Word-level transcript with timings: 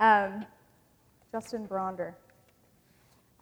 Um, 0.00 0.46
Justin 1.30 1.68
Bronder. 1.68 2.14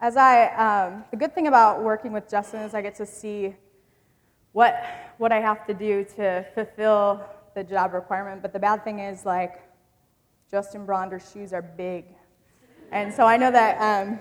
As 0.01 0.17
I, 0.17 0.47
um, 0.55 1.05
the 1.09 1.15
good 1.15 1.33
thing 1.33 1.47
about 1.47 1.81
working 1.81 2.11
with 2.11 2.29
Justin 2.29 2.59
is 2.63 2.73
I 2.73 2.81
get 2.81 2.95
to 2.95 3.05
see 3.05 3.55
what, 4.51 4.83
what 5.19 5.31
I 5.31 5.39
have 5.39 5.65
to 5.67 5.73
do 5.73 6.03
to 6.17 6.45
fulfill 6.53 7.23
the 7.55 7.63
job 7.63 7.93
requirement. 7.93 8.41
But 8.41 8.51
the 8.51 8.59
bad 8.59 8.83
thing 8.83 8.99
is, 8.99 9.25
like, 9.25 9.61
Justin 10.51 10.85
Bronder's 10.85 11.31
shoes 11.31 11.53
are 11.53 11.61
big. 11.61 12.03
And 12.91 13.13
so 13.13 13.23
I 13.25 13.37
know 13.37 13.51
that 13.51 13.79
um, 13.79 14.19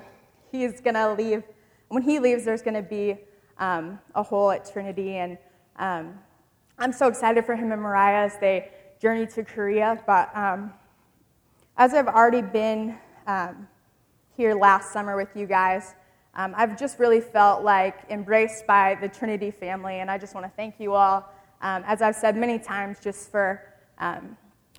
he's 0.53 0.81
going 0.81 0.95
to 0.95 1.15
leave. 1.15 1.43
When 1.89 2.05
he 2.05 2.21
leaves, 2.21 2.45
there's 2.45 2.63
going 2.63 2.75
to 2.75 2.83
be 2.83 3.17
um, 3.59 3.99
a 4.15 4.23
hole 4.23 4.53
at 4.53 4.71
Trinity. 4.71 5.17
And 5.17 5.39
um, 5.77 6.15
I'm 6.79 6.93
so 6.93 7.09
excited 7.09 7.45
for 7.45 7.57
him 7.57 7.73
and 7.73 7.83
Mariah 7.83 8.27
as 8.27 8.39
they 8.39 8.71
journey 9.03 9.27
to 9.27 9.43
Korea. 9.43 10.01
But 10.07 10.31
um, 10.37 10.73
as 11.79 11.95
I've 11.95 12.09
already 12.09 12.43
been 12.43 12.99
um, 13.29 13.69
here 14.37 14.55
last 14.55 14.93
summer 14.93 15.17
with 15.17 15.29
you 15.37 15.47
guys, 15.47 15.95
um, 16.35 16.53
I've 16.57 16.77
just 16.77 16.99
really 16.99 17.21
felt 17.21 17.63
like 17.63 18.01
embraced 18.11 18.67
by 18.67 18.99
the 19.01 19.09
Trinity 19.09 19.53
family. 19.53 20.01
And 20.01 20.11
I 20.11 20.19
just 20.19 20.35
want 20.35 20.45
to 20.45 20.53
thank 20.57 20.75
you 20.79 20.95
all, 20.95 21.33
as 21.63 22.03
I've 22.03 22.17
said 22.17 22.37
many 22.37 22.59
times, 22.59 22.99
just 23.01 23.31
for 23.31 23.63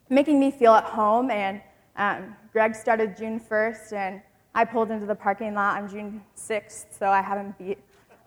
making 0.10 0.40
me 0.42 0.52
feel 0.52 0.74
at 0.74 0.84
home. 0.84 1.32
And 1.32 1.62
um, 1.96 2.36
Greg 2.52 2.76
started 2.76 3.16
June 3.18 3.40
1st, 3.40 3.94
and 3.94 4.22
I 4.54 4.66
pulled 4.66 4.92
into 4.92 5.06
the 5.06 5.16
parking 5.16 5.54
lot 5.54 5.82
on 5.82 5.90
June 5.90 6.22
6th, 6.36 6.98
so 6.98 7.08
I 7.10 7.22
haven't 7.22 7.58
beat 7.58 7.78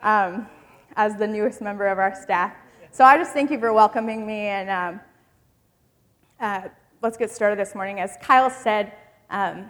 um, 0.01 0.47
as 0.97 1.17
the 1.17 1.27
newest 1.27 1.61
member 1.61 1.87
of 1.87 1.99
our 1.99 2.15
staff. 2.15 2.55
So 2.91 3.05
I 3.05 3.19
just 3.19 3.33
thank 3.33 3.51
you 3.51 3.59
for 3.59 3.73
welcoming 3.73 4.27
me, 4.27 4.47
and 4.47 4.71
um, 4.71 5.01
uh, 6.41 6.69
let's 7.03 7.17
get 7.17 7.33
started 7.33 7.59
this 7.59 7.75
morning. 7.75 7.99
As 7.99 8.17
Kyle 8.23 8.49
said, 8.49 8.93
um, 9.29 9.69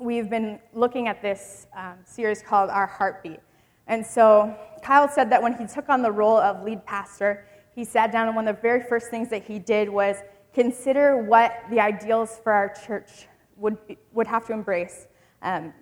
we've 0.00 0.28
been 0.28 0.58
looking 0.72 1.06
at 1.06 1.22
this 1.22 1.68
um, 1.76 1.94
series 2.04 2.42
called 2.42 2.70
Our 2.70 2.88
Heartbeat. 2.88 3.38
And 3.86 4.04
so 4.04 4.56
Kyle 4.82 5.08
said 5.08 5.30
that 5.30 5.40
when 5.40 5.56
he 5.56 5.64
took 5.64 5.88
on 5.88 6.02
the 6.02 6.10
role 6.10 6.38
of 6.38 6.64
lead 6.64 6.84
pastor, 6.84 7.46
he 7.72 7.84
sat 7.84 8.10
down, 8.10 8.26
and 8.26 8.34
one 8.34 8.48
of 8.48 8.56
the 8.56 8.62
very 8.62 8.82
first 8.82 9.10
things 9.10 9.30
that 9.30 9.44
he 9.44 9.60
did 9.60 9.88
was 9.88 10.16
consider 10.52 11.22
what 11.22 11.54
the 11.70 11.78
ideals 11.78 12.40
for 12.42 12.52
our 12.52 12.74
church 12.84 13.28
would, 13.56 13.86
be, 13.86 13.96
would 14.12 14.26
have 14.26 14.44
to 14.48 14.52
embrace. 14.52 15.06
Um, 15.42 15.72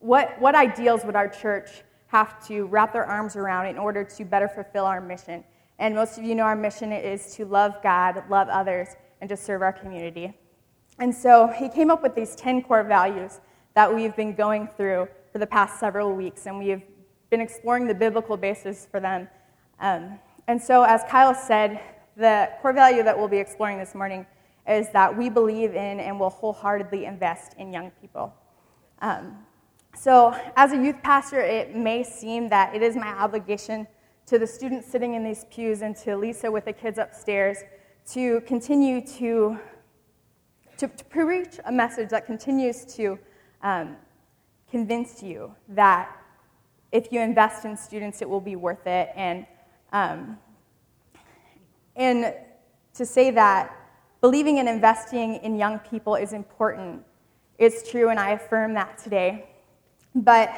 what, 0.00 0.40
what 0.40 0.54
ideals 0.54 1.04
would 1.04 1.14
our 1.14 1.28
church 1.28 1.82
have 2.06 2.42
to 2.46 2.64
wrap 2.64 2.94
their 2.94 3.04
arms 3.04 3.36
around 3.36 3.66
in 3.66 3.76
order 3.76 4.02
to 4.02 4.24
better 4.24 4.48
fulfill 4.48 4.86
our 4.86 5.00
mission? 5.02 5.44
And 5.78 5.94
most 5.94 6.16
of 6.16 6.24
you 6.24 6.34
know 6.34 6.44
our 6.44 6.56
mission 6.56 6.90
is 6.90 7.34
to 7.34 7.44
love 7.44 7.74
God, 7.82 8.24
love 8.30 8.48
others, 8.48 8.88
and 9.20 9.28
to 9.28 9.36
serve 9.36 9.62
our 9.62 9.72
community. 9.72 10.32
And 10.98 11.14
so 11.14 11.48
he 11.48 11.68
came 11.68 11.90
up 11.90 12.02
with 12.02 12.14
these 12.14 12.34
10 12.36 12.62
core 12.62 12.82
values 12.82 13.40
that 13.74 13.94
we've 13.94 14.16
been 14.16 14.34
going 14.34 14.68
through 14.76 15.08
for 15.32 15.38
the 15.38 15.46
past 15.46 15.78
several 15.78 16.14
weeks, 16.14 16.46
and 16.46 16.58
we've 16.58 16.82
been 17.28 17.40
exploring 17.40 17.86
the 17.86 17.94
biblical 17.94 18.36
basis 18.36 18.86
for 18.90 19.00
them. 19.00 19.28
Um, 19.80 20.18
and 20.48 20.60
so, 20.60 20.82
as 20.82 21.02
Kyle 21.10 21.34
said, 21.34 21.80
the 22.16 22.48
core 22.62 22.72
value 22.72 23.02
that 23.02 23.16
we'll 23.16 23.28
be 23.28 23.36
exploring 23.36 23.78
this 23.78 23.94
morning 23.94 24.24
is 24.66 24.86
that 24.92 25.14
we 25.14 25.28
believe 25.28 25.74
in 25.74 26.00
and 26.00 26.18
will 26.18 26.30
wholeheartedly 26.30 27.04
invest 27.04 27.54
in 27.58 27.72
young 27.72 27.90
people. 28.00 28.32
Um, 29.02 29.44
so, 29.94 30.34
as 30.56 30.72
a 30.72 30.76
youth 30.76 31.02
pastor, 31.02 31.40
it 31.40 31.76
may 31.76 32.02
seem 32.02 32.48
that 32.48 32.74
it 32.74 32.82
is 32.82 32.96
my 32.96 33.08
obligation 33.08 33.86
to 34.26 34.38
the 34.38 34.46
students 34.46 34.90
sitting 34.90 35.14
in 35.14 35.22
these 35.22 35.44
pews 35.50 35.82
and 35.82 35.94
to 35.96 36.16
Lisa 36.16 36.50
with 36.50 36.64
the 36.64 36.72
kids 36.72 36.98
upstairs 36.98 37.58
to 38.12 38.40
continue 38.42 39.04
to, 39.18 39.58
to, 40.78 40.88
to 40.88 41.04
preach 41.04 41.58
a 41.64 41.72
message 41.72 42.10
that 42.10 42.26
continues 42.26 42.84
to 42.96 43.18
um, 43.62 43.96
convince 44.70 45.22
you 45.22 45.54
that 45.68 46.16
if 46.92 47.12
you 47.12 47.20
invest 47.20 47.64
in 47.64 47.76
students, 47.76 48.22
it 48.22 48.28
will 48.28 48.40
be 48.40 48.56
worth 48.56 48.86
it. 48.86 49.10
And 49.16 49.46
um, 49.92 50.38
and 51.96 52.34
to 52.94 53.06
say 53.06 53.30
that 53.30 53.74
believing 54.20 54.58
and 54.58 54.68
investing 54.68 55.36
in 55.36 55.56
young 55.56 55.78
people 55.78 56.14
is 56.14 56.32
important 56.32 57.02
is 57.58 57.88
true, 57.90 58.10
and 58.10 58.20
I 58.20 58.30
affirm 58.30 58.74
that 58.74 58.98
today. 58.98 59.48
But 60.14 60.50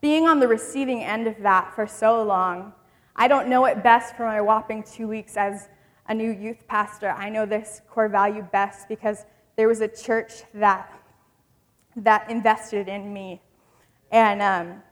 being 0.00 0.26
on 0.26 0.40
the 0.40 0.48
receiving 0.48 1.02
end 1.02 1.26
of 1.26 1.38
that 1.40 1.74
for 1.74 1.86
so 1.86 2.22
long, 2.22 2.72
I 3.16 3.28
don't 3.28 3.48
know 3.48 3.64
it 3.64 3.82
best 3.82 4.16
for 4.16 4.26
my 4.26 4.40
whopping 4.40 4.82
two 4.82 5.08
weeks 5.08 5.36
as 5.36 5.68
a 6.08 6.14
new 6.14 6.30
youth 6.30 6.66
pastor. 6.66 7.10
I 7.10 7.28
know 7.28 7.46
this 7.46 7.82
core 7.88 8.08
value 8.08 8.42
best 8.42 8.88
because 8.88 9.24
there 9.56 9.68
was 9.68 9.80
a 9.80 9.88
church 9.88 10.42
that, 10.54 10.92
that 11.96 12.30
invested 12.30 12.88
in 12.88 13.12
me. 13.12 13.40
And 14.10 14.42
um, 14.42 14.82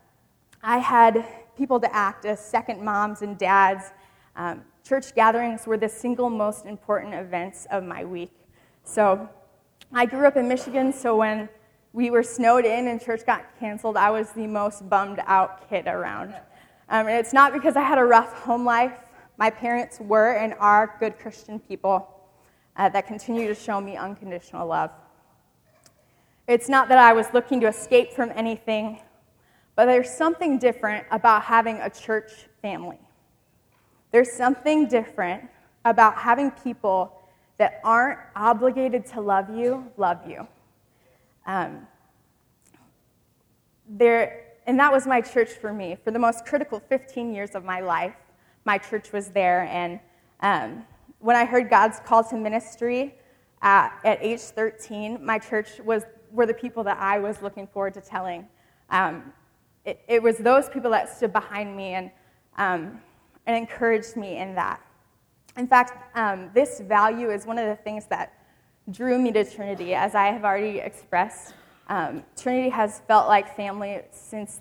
I 0.63 0.79
had 0.79 1.27
people 1.57 1.81
to 1.81 1.95
act 1.95 2.25
as 2.25 2.41
second 2.41 2.83
moms 2.83 3.23
and 3.23 3.37
dads 3.37 3.93
um, 4.37 4.63
church 4.85 5.15
gatherings 5.15 5.67
were 5.67 5.77
the 5.77 5.89
single 5.89 6.31
most 6.31 6.65
important 6.65 7.15
events 7.15 7.67
of 7.71 7.85
my 7.85 8.05
week. 8.05 8.33
So 8.85 9.29
I 9.93 10.07
grew 10.07 10.27
up 10.27 10.37
in 10.37 10.49
Michigan, 10.49 10.93
so 10.93 11.17
when 11.17 11.49
we 11.93 12.11
were 12.11 12.23
snowed 12.23 12.65
in 12.65 12.89
and 12.89 13.01
church 13.01 13.27
got 13.27 13.45
canceled, 13.59 13.97
I 13.97 14.11
was 14.11 14.31
the 14.33 14.47
most 14.47 14.89
bummed 14.89 15.21
out 15.27 15.69
kid 15.69 15.87
around. 15.87 16.35
Um, 16.89 17.07
and 17.07 17.11
it's 17.11 17.33
not 17.33 17.53
because 17.53 17.77
I 17.77 17.83
had 17.83 17.99
a 17.99 18.05
rough 18.05 18.33
home 18.43 18.65
life. 18.65 18.93
My 19.41 19.49
parents 19.49 19.99
were 20.01 20.33
and 20.35 20.53
are 20.61 20.97
good 21.01 21.19
Christian 21.19 21.59
people 21.61 22.07
uh, 22.77 22.91
that 22.91 23.07
continue 23.07 23.49
to 23.49 23.55
show 23.55 23.81
me 23.81 23.97
unconditional 23.97 24.67
love. 24.67 24.91
It's 26.47 26.69
not 26.69 26.91
that 26.91 26.99
I 26.99 27.15
was 27.15 27.27
looking 27.33 27.59
to 27.63 27.69
escape 27.69 28.13
from 28.13 28.31
anything, 28.35 29.01
but 29.77 29.87
there's 29.87 30.11
something 30.11 30.59
different 30.59 31.07
about 31.11 31.43
having 31.43 31.77
a 31.77 31.89
church 31.89 32.31
family. 32.61 32.99
There's 34.11 34.31
something 34.31 34.87
different 34.89 35.49
about 35.87 36.17
having 36.17 36.51
people 36.51 37.11
that 37.57 37.81
aren't 37.83 38.19
obligated 38.37 39.07
to 39.07 39.23
love 39.23 39.49
you, 39.57 39.91
love 39.97 40.19
you. 40.29 40.47
Um, 41.47 41.87
there, 43.89 44.49
and 44.67 44.79
that 44.79 44.93
was 44.93 45.07
my 45.07 45.23
church 45.23 45.49
for 45.49 45.73
me. 45.73 45.97
For 46.05 46.11
the 46.11 46.19
most 46.19 46.45
critical 46.45 46.79
15 46.79 47.33
years 47.33 47.53
of 47.55 47.65
my 47.65 47.81
life, 47.81 48.15
my 48.65 48.79
church 48.79 49.13
was 49.13 49.29
there. 49.29 49.63
And 49.71 50.01
um, 50.41 50.85
when 51.19 51.37
I 51.37 51.45
heard 51.45 51.71
God's 51.71 52.01
call 52.01 52.25
to 52.25 52.37
ministry 52.37 53.15
at, 53.63 53.99
at, 54.05 54.23
age 54.23 54.41
13, 54.41 55.25
my 55.25 55.39
church 55.39 55.81
was, 55.85 56.05
were 56.31 56.47
the 56.47 56.55
people 56.55 56.85
that 56.85 56.99
I 56.99 57.19
was 57.19 57.43
looking 57.43 57.67
forward 57.67 57.95
to 57.95 58.01
telling. 58.01 58.47
Um, 58.91 59.33
it, 59.85 60.01
it, 60.09 60.23
was 60.23 60.39
those 60.39 60.69
people 60.69 60.91
that 60.91 61.15
stood 61.15 61.33
behind 61.33 61.77
me. 61.77 61.95
And 61.95 62.11
um, 62.57 63.01
and 63.47 63.57
encouraged 63.57 64.17
me 64.17 64.37
in 64.37 64.55
that. 64.55 64.81
In 65.57 65.67
fact, 65.67 66.17
um, 66.17 66.51
this 66.55 66.81
value 66.81 67.31
is 67.31 67.47
one 67.47 67.59
of 67.59 67.67
the 67.67 67.77
things 67.83 68.07
that 68.07 68.33
drew 68.91 69.19
me 69.19 69.33
to 69.33 69.45
Trinity, 69.45 69.95
as 69.95 70.15
I 70.15 70.27
have 70.27 70.45
already 70.45 70.79
expressed. 70.79 71.55
Um, 71.89 72.23
Trinity 72.37 72.69
has 72.69 73.01
felt 73.09 73.27
like 73.29 73.57
family 73.57 74.03
since 74.13 74.61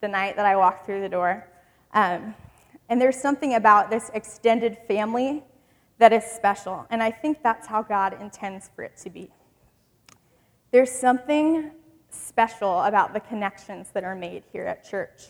the 0.00 0.08
night 0.08 0.36
that 0.36 0.46
I 0.46 0.56
walked 0.56 0.86
through 0.86 1.00
the 1.00 1.08
door. 1.08 1.48
Um, 1.94 2.34
and 2.88 3.00
there's 3.00 3.16
something 3.16 3.54
about 3.54 3.90
this 3.90 4.10
extended 4.14 4.78
family 4.86 5.42
that 5.98 6.12
is 6.12 6.24
special. 6.24 6.86
And 6.90 7.02
I 7.02 7.10
think 7.10 7.42
that's 7.42 7.66
how 7.66 7.82
God 7.82 8.16
intends 8.20 8.70
for 8.74 8.82
it 8.82 8.96
to 8.98 9.10
be. 9.10 9.30
There's 10.70 10.90
something 10.90 11.72
special 12.10 12.82
about 12.82 13.14
the 13.14 13.20
connections 13.20 13.90
that 13.92 14.04
are 14.04 14.14
made 14.14 14.44
here 14.52 14.64
at 14.64 14.88
church. 14.88 15.28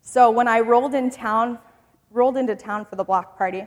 So 0.00 0.30
when 0.30 0.48
I 0.48 0.60
rolled 0.60 0.94
in 0.94 1.10
town 1.10 1.58
rolled 2.10 2.38
into 2.38 2.56
town 2.56 2.86
for 2.86 2.96
the 2.96 3.04
block 3.04 3.36
party, 3.36 3.66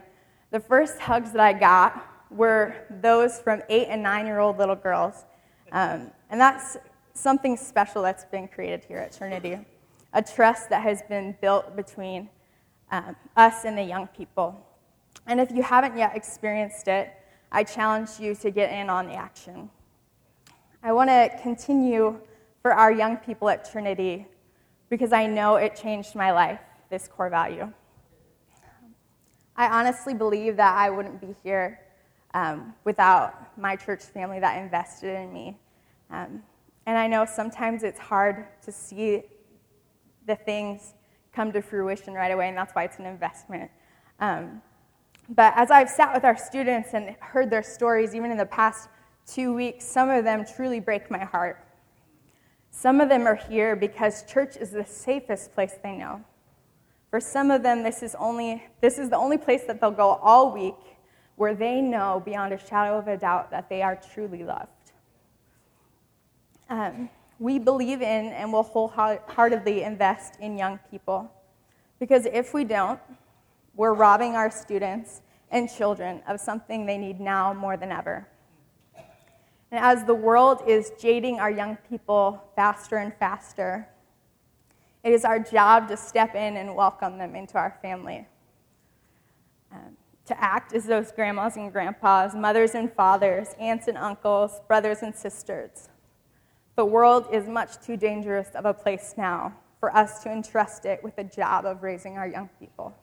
the 0.50 0.58
first 0.58 0.98
hugs 0.98 1.30
that 1.30 1.40
I 1.40 1.52
got 1.52 2.04
were 2.28 2.74
those 3.00 3.38
from 3.38 3.62
eight 3.68 3.86
and 3.88 4.02
nine 4.02 4.26
year 4.26 4.40
old 4.40 4.58
little 4.58 4.74
girls. 4.74 5.26
Um, 5.70 6.10
and 6.28 6.40
that's 6.40 6.76
something 7.14 7.56
special 7.56 8.02
that's 8.02 8.24
been 8.24 8.48
created 8.48 8.84
here 8.84 8.98
at 8.98 9.16
Trinity 9.16 9.58
a 10.12 10.22
trust 10.22 10.68
that 10.70 10.82
has 10.82 11.02
been 11.08 11.34
built 11.40 11.74
between 11.74 12.28
um, 12.92 13.16
us 13.36 13.64
and 13.64 13.76
the 13.76 13.82
young 13.82 14.06
people. 14.08 14.64
And 15.26 15.40
if 15.40 15.50
you 15.50 15.62
haven't 15.62 15.96
yet 15.96 16.14
experienced 16.14 16.86
it, 16.86 17.12
I 17.50 17.64
challenge 17.64 18.20
you 18.20 18.34
to 18.36 18.50
get 18.50 18.72
in 18.72 18.88
on 18.88 19.06
the 19.06 19.14
action. 19.14 19.68
I 20.82 20.92
want 20.92 21.10
to 21.10 21.30
continue 21.42 22.20
for 22.60 22.72
our 22.72 22.92
young 22.92 23.16
people 23.16 23.48
at 23.48 23.68
Trinity 23.68 24.26
because 24.90 25.12
I 25.12 25.26
know 25.26 25.56
it 25.56 25.74
changed 25.74 26.14
my 26.14 26.32
life, 26.32 26.60
this 26.90 27.08
core 27.08 27.30
value. 27.30 27.72
I 29.56 29.68
honestly 29.68 30.14
believe 30.14 30.56
that 30.56 30.76
I 30.76 30.90
wouldn't 30.90 31.20
be 31.20 31.34
here 31.42 31.80
um, 32.34 32.74
without 32.84 33.58
my 33.58 33.76
church 33.76 34.02
family 34.02 34.40
that 34.40 34.62
invested 34.62 35.14
in 35.14 35.32
me. 35.32 35.58
Um, 36.10 36.42
and 36.86 36.98
I 36.98 37.06
know 37.06 37.24
sometimes 37.26 37.84
it's 37.84 37.98
hard 37.98 38.46
to 38.64 38.72
see 38.72 39.22
the 40.26 40.36
things 40.36 40.94
come 41.32 41.52
to 41.52 41.62
fruition 41.62 42.14
right 42.14 42.30
away, 42.30 42.48
and 42.48 42.56
that's 42.56 42.74
why 42.74 42.84
it's 42.84 42.98
an 42.98 43.06
investment. 43.06 43.70
Um, 44.20 44.62
but 45.28 45.54
as 45.56 45.70
I've 45.70 45.88
sat 45.88 46.14
with 46.14 46.24
our 46.24 46.36
students 46.36 46.90
and 46.92 47.16
heard 47.20 47.50
their 47.50 47.62
stories, 47.62 48.14
even 48.14 48.30
in 48.30 48.36
the 48.36 48.46
past 48.46 48.88
two 49.26 49.54
weeks, 49.54 49.84
some 49.84 50.10
of 50.10 50.24
them 50.24 50.44
truly 50.44 50.80
break 50.80 51.10
my 51.10 51.24
heart. 51.24 51.64
Some 52.70 53.00
of 53.00 53.08
them 53.08 53.26
are 53.26 53.34
here 53.34 53.76
because 53.76 54.24
church 54.24 54.56
is 54.56 54.70
the 54.70 54.84
safest 54.84 55.52
place 55.52 55.74
they 55.82 55.96
know. 55.96 56.24
For 57.10 57.20
some 57.20 57.50
of 57.50 57.62
them, 57.62 57.82
this 57.82 58.02
is, 58.02 58.14
only, 58.18 58.64
this 58.80 58.98
is 58.98 59.10
the 59.10 59.16
only 59.16 59.36
place 59.38 59.64
that 59.64 59.80
they'll 59.80 59.90
go 59.90 60.14
all 60.22 60.52
week 60.52 60.74
where 61.36 61.54
they 61.54 61.80
know 61.80 62.22
beyond 62.24 62.52
a 62.52 62.58
shadow 62.58 62.98
of 62.98 63.08
a 63.08 63.16
doubt 63.16 63.50
that 63.50 63.68
they 63.68 63.82
are 63.82 64.00
truly 64.14 64.44
loved. 64.44 64.68
Um, 66.70 67.10
we 67.42 67.58
believe 67.58 68.00
in 68.02 68.26
and 68.26 68.52
will 68.52 68.62
wholeheartedly 68.62 69.82
invest 69.82 70.36
in 70.40 70.56
young 70.56 70.78
people 70.90 71.28
because 71.98 72.24
if 72.26 72.54
we 72.54 72.62
don't, 72.62 73.00
we're 73.74 73.94
robbing 73.94 74.36
our 74.36 74.48
students 74.48 75.22
and 75.50 75.68
children 75.68 76.22
of 76.28 76.38
something 76.38 76.86
they 76.86 76.96
need 76.96 77.18
now 77.18 77.52
more 77.52 77.76
than 77.76 77.90
ever. 77.90 78.28
And 79.72 79.84
as 79.84 80.04
the 80.04 80.14
world 80.14 80.62
is 80.68 80.92
jading 81.00 81.40
our 81.40 81.50
young 81.50 81.76
people 81.88 82.44
faster 82.54 82.98
and 82.98 83.12
faster, 83.14 83.88
it 85.02 85.12
is 85.12 85.24
our 85.24 85.40
job 85.40 85.88
to 85.88 85.96
step 85.96 86.36
in 86.36 86.56
and 86.56 86.76
welcome 86.76 87.18
them 87.18 87.34
into 87.34 87.58
our 87.58 87.76
family. 87.82 88.28
Um, 89.72 89.96
to 90.26 90.40
act 90.40 90.74
as 90.74 90.84
those 90.84 91.10
grandmas 91.10 91.56
and 91.56 91.72
grandpas, 91.72 92.36
mothers 92.36 92.76
and 92.76 92.92
fathers, 92.92 93.48
aunts 93.58 93.88
and 93.88 93.98
uncles, 93.98 94.60
brothers 94.68 94.98
and 95.02 95.12
sisters. 95.12 95.88
The 96.74 96.84
world 96.84 97.26
is 97.30 97.46
much 97.48 97.84
too 97.84 97.96
dangerous 97.96 98.48
of 98.54 98.64
a 98.64 98.72
place 98.72 99.14
now 99.18 99.54
for 99.78 99.94
us 99.94 100.22
to 100.22 100.30
entrust 100.30 100.86
it 100.86 101.02
with 101.04 101.16
the 101.16 101.24
job 101.24 101.66
of 101.66 101.82
raising 101.82 102.16
our 102.16 102.26
young 102.26 102.48
people. 102.58 102.96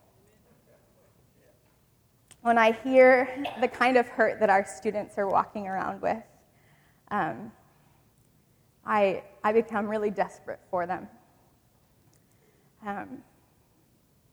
When 2.42 2.58
I 2.58 2.72
hear 2.72 3.44
the 3.60 3.68
kind 3.68 3.98
of 3.98 4.08
hurt 4.08 4.40
that 4.40 4.50
our 4.50 4.66
students 4.66 5.18
are 5.18 5.28
walking 5.28 5.68
around 5.68 6.02
with, 6.02 6.24
um, 7.12 7.52
I, 8.86 9.24
I 9.44 9.52
become 9.52 9.88
really 9.88 10.10
desperate 10.10 10.62
for 10.72 10.88
them. 10.88 11.08
Um, 12.86 13.20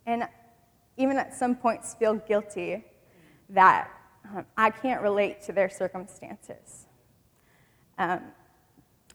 and 0.07 0.29
even 0.97 1.19
at 1.19 1.35
some 1.35 1.57
points 1.57 1.95
feel 1.95 2.15
guilty 2.15 2.85
that 3.51 3.91
um, 4.35 4.47
I 4.57 4.71
can't 4.71 5.03
relate 5.03 5.43
to 5.43 5.53
their 5.53 5.69
circumstances. 5.69 6.87
Um, 7.99 8.21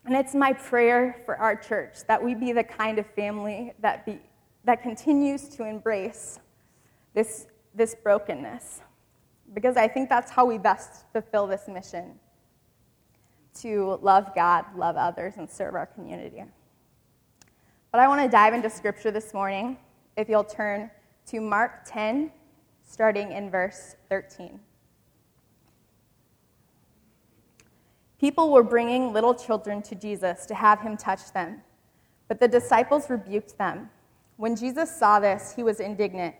and 0.05 0.15
it's 0.15 0.33
my 0.33 0.53
prayer 0.53 1.21
for 1.25 1.37
our 1.37 1.55
church 1.55 2.05
that 2.07 2.23
we 2.23 2.33
be 2.33 2.51
the 2.51 2.63
kind 2.63 2.97
of 2.97 3.05
family 3.05 3.73
that, 3.79 4.05
be, 4.05 4.19
that 4.63 4.81
continues 4.81 5.47
to 5.49 5.63
embrace 5.63 6.39
this, 7.13 7.47
this 7.75 7.95
brokenness. 7.95 8.81
Because 9.53 9.77
I 9.77 9.87
think 9.87 10.09
that's 10.09 10.31
how 10.31 10.45
we 10.45 10.57
best 10.57 11.05
fulfill 11.11 11.45
this 11.45 11.67
mission 11.67 12.19
to 13.59 13.99
love 14.01 14.33
God, 14.33 14.65
love 14.75 14.95
others, 14.95 15.33
and 15.37 15.49
serve 15.49 15.75
our 15.75 15.85
community. 15.85 16.43
But 17.91 17.99
I 17.99 18.07
want 18.07 18.21
to 18.21 18.29
dive 18.29 18.53
into 18.53 18.69
scripture 18.69 19.11
this 19.11 19.33
morning. 19.33 19.77
If 20.15 20.29
you'll 20.29 20.43
turn 20.43 20.89
to 21.27 21.41
Mark 21.41 21.81
10, 21.85 22.31
starting 22.83 23.33
in 23.33 23.51
verse 23.51 23.95
13. 24.09 24.59
People 28.21 28.51
were 28.51 28.63
bringing 28.63 29.11
little 29.11 29.35
children 29.35 29.81
to 29.81 29.95
Jesus 29.95 30.45
to 30.45 30.55
have 30.55 30.79
him 30.79 30.95
touch 30.95 31.33
them, 31.33 31.61
but 32.29 32.39
the 32.39 32.47
disciples 32.47 33.09
rebuked 33.09 33.57
them. 33.57 33.89
When 34.37 34.55
Jesus 34.55 34.95
saw 34.95 35.19
this, 35.19 35.53
he 35.53 35.63
was 35.63 35.81
indignant. 35.81 36.35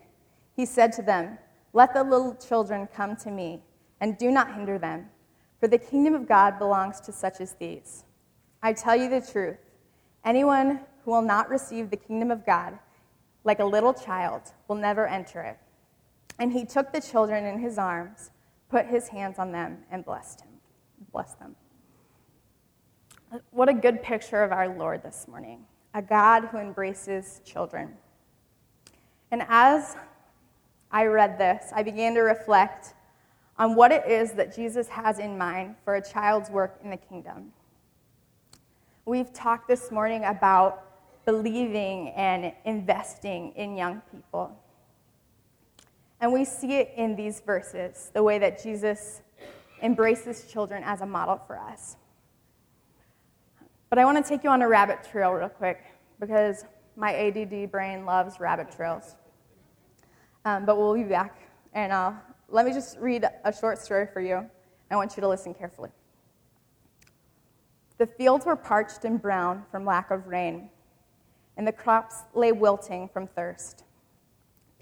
He 0.56 0.64
said 0.64 0.92
to 0.92 1.02
them, 1.02 1.36
Let 1.74 1.92
the 1.92 2.02
little 2.02 2.34
children 2.36 2.88
come 2.94 3.16
to 3.16 3.30
me, 3.30 3.60
and 4.00 4.16
do 4.16 4.30
not 4.30 4.54
hinder 4.54 4.78
them 4.78 5.10
for 5.62 5.68
the 5.68 5.78
kingdom 5.78 6.14
of 6.14 6.26
God 6.26 6.58
belongs 6.58 7.00
to 7.02 7.12
such 7.12 7.40
as 7.40 7.52
these. 7.52 8.02
I 8.64 8.72
tell 8.72 8.96
you 8.96 9.08
the 9.08 9.20
truth 9.20 9.58
anyone 10.24 10.80
who 11.04 11.12
will 11.12 11.22
not 11.22 11.48
receive 11.48 11.88
the 11.88 11.96
kingdom 11.96 12.32
of 12.32 12.44
God 12.44 12.76
like 13.44 13.60
a 13.60 13.64
little 13.64 13.94
child 13.94 14.42
will 14.66 14.74
never 14.74 15.06
enter 15.06 15.40
it. 15.40 15.58
And 16.40 16.52
he 16.52 16.64
took 16.64 16.92
the 16.92 17.00
children 17.00 17.44
in 17.44 17.60
his 17.60 17.78
arms, 17.78 18.32
put 18.70 18.86
his 18.86 19.06
hands 19.06 19.38
on 19.38 19.52
them, 19.52 19.84
and 19.88 20.04
blessed 20.04 20.40
him. 20.40 20.50
Blessed 21.12 21.38
them. 21.38 21.54
What 23.50 23.70
a 23.70 23.72
good 23.72 24.02
picture 24.02 24.42
of 24.42 24.52
our 24.52 24.68
Lord 24.76 25.02
this 25.02 25.26
morning, 25.26 25.64
a 25.94 26.02
God 26.02 26.48
who 26.50 26.58
embraces 26.58 27.40
children. 27.46 27.94
And 29.30 29.42
as 29.48 29.96
I 30.90 31.06
read 31.06 31.38
this, 31.38 31.72
I 31.74 31.82
began 31.82 32.12
to 32.14 32.20
reflect 32.20 32.92
on 33.58 33.74
what 33.74 33.90
it 33.90 34.06
is 34.06 34.32
that 34.32 34.54
Jesus 34.54 34.86
has 34.88 35.18
in 35.18 35.38
mind 35.38 35.76
for 35.82 35.94
a 35.94 36.02
child's 36.02 36.50
work 36.50 36.78
in 36.84 36.90
the 36.90 36.98
kingdom. 36.98 37.52
We've 39.06 39.32
talked 39.32 39.66
this 39.66 39.90
morning 39.90 40.24
about 40.24 41.24
believing 41.24 42.10
and 42.10 42.52
investing 42.66 43.52
in 43.52 43.76
young 43.76 44.02
people. 44.10 44.54
And 46.20 46.34
we 46.34 46.44
see 46.44 46.74
it 46.74 46.92
in 46.96 47.16
these 47.16 47.40
verses, 47.40 48.10
the 48.12 48.22
way 48.22 48.38
that 48.40 48.62
Jesus 48.62 49.22
embraces 49.82 50.52
children 50.52 50.82
as 50.84 51.00
a 51.00 51.06
model 51.06 51.40
for 51.46 51.58
us. 51.58 51.96
But 53.92 53.98
I 53.98 54.06
want 54.06 54.16
to 54.16 54.26
take 54.26 54.42
you 54.42 54.48
on 54.48 54.62
a 54.62 54.68
rabbit 54.68 55.04
trail 55.04 55.32
real 55.32 55.50
quick 55.50 55.84
because 56.18 56.64
my 56.96 57.14
ADD 57.14 57.70
brain 57.70 58.06
loves 58.06 58.40
rabbit 58.40 58.72
trails. 58.74 59.16
Um, 60.46 60.64
but 60.64 60.78
we'll 60.78 60.94
be 60.94 61.02
back, 61.02 61.42
and 61.74 61.92
I'll 61.92 62.18
let 62.48 62.64
me 62.64 62.72
just 62.72 62.96
read 62.98 63.26
a 63.44 63.52
short 63.52 63.76
story 63.76 64.06
for 64.10 64.22
you. 64.22 64.48
I 64.90 64.96
want 64.96 65.14
you 65.14 65.20
to 65.20 65.28
listen 65.28 65.52
carefully. 65.52 65.90
The 67.98 68.06
fields 68.06 68.46
were 68.46 68.56
parched 68.56 69.04
and 69.04 69.20
brown 69.20 69.66
from 69.70 69.84
lack 69.84 70.10
of 70.10 70.26
rain, 70.26 70.70
and 71.58 71.68
the 71.68 71.72
crops 71.72 72.22
lay 72.32 72.50
wilting 72.50 73.10
from 73.12 73.26
thirst. 73.26 73.84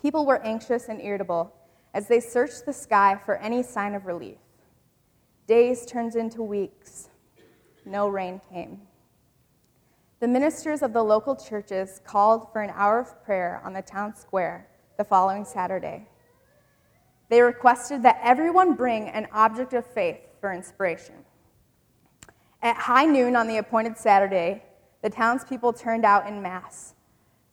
People 0.01 0.25
were 0.25 0.41
anxious 0.45 0.89
and 0.89 1.01
irritable 1.01 1.53
as 1.95 2.07
they 2.07 2.21
searched 2.21 2.65
the 2.65 2.73
sky 2.73 3.19
for 3.25 3.39
any 3.39 3.65
sign 3.65 3.97
of 3.97 4.07
relief. 4.07 4.39
Days 5.49 5.85
turned 5.85 6.15
into 6.15 6.45
weeks. 6.45 7.09
No 7.85 8.07
rain 8.07 8.41
came. 8.53 8.83
The 10.21 10.29
ministers 10.29 10.83
of 10.83 10.93
the 10.93 11.03
local 11.03 11.35
churches 11.35 12.03
called 12.05 12.53
for 12.53 12.61
an 12.61 12.71
hour 12.75 13.01
of 13.01 13.25
prayer 13.25 13.63
on 13.65 13.73
the 13.73 13.81
town 13.81 14.15
square 14.15 14.69
the 14.99 15.05
following 15.05 15.47
Saturday. 15.47 16.07
They 17.31 17.41
requested 17.41 18.03
that 18.03 18.21
everyone 18.23 18.75
bring 18.75 19.09
an 19.09 19.29
object 19.33 19.73
of 19.73 19.87
faith 19.87 20.19
for 20.39 20.53
inspiration. 20.53 21.15
At 22.61 22.77
high 22.77 23.07
noon 23.07 23.35
on 23.35 23.49
the 23.49 23.57
appointed 23.57 23.97
Saturday, 23.97 24.63
the 25.01 25.09
townspeople 25.09 25.73
turned 25.73 26.05
out 26.05 26.27
in 26.27 26.43
mass, 26.43 26.93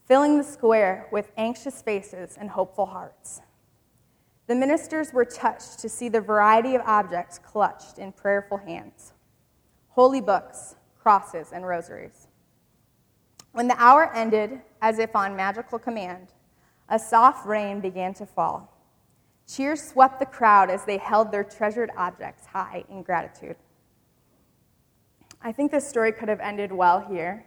filling 0.04 0.36
the 0.36 0.44
square 0.44 1.08
with 1.10 1.32
anxious 1.38 1.80
faces 1.80 2.36
and 2.38 2.50
hopeful 2.50 2.84
hearts. 2.84 3.40
The 4.46 4.54
ministers 4.54 5.14
were 5.14 5.24
touched 5.24 5.78
to 5.78 5.88
see 5.88 6.10
the 6.10 6.20
variety 6.20 6.74
of 6.74 6.82
objects 6.84 7.38
clutched 7.38 7.98
in 7.98 8.12
prayerful 8.12 8.58
hands 8.58 9.14
holy 9.88 10.20
books, 10.20 10.76
crosses, 11.00 11.50
and 11.52 11.66
rosaries. 11.66 12.27
When 13.58 13.66
the 13.66 13.82
hour 13.82 14.14
ended, 14.14 14.60
as 14.80 15.00
if 15.00 15.16
on 15.16 15.34
magical 15.34 15.80
command, 15.80 16.28
a 16.88 16.96
soft 16.96 17.44
rain 17.44 17.80
began 17.80 18.14
to 18.14 18.24
fall. 18.24 18.72
Cheers 19.48 19.82
swept 19.82 20.20
the 20.20 20.26
crowd 20.26 20.70
as 20.70 20.84
they 20.84 20.96
held 20.96 21.32
their 21.32 21.42
treasured 21.42 21.90
objects 21.96 22.46
high 22.46 22.84
in 22.88 23.02
gratitude. 23.02 23.56
I 25.42 25.50
think 25.50 25.72
this 25.72 25.88
story 25.88 26.12
could 26.12 26.28
have 26.28 26.38
ended 26.38 26.70
well 26.70 27.00
here. 27.00 27.44